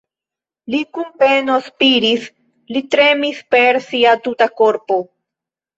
[0.75, 2.27] Li kun peno spiris,
[2.75, 5.03] li tremis per sia tuta korpo.